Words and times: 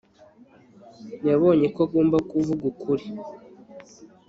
yabonye 1.27 1.67
ko 1.75 1.79
agomba 1.85 2.17
kuvuga 2.29 2.63
ukuri 2.71 3.05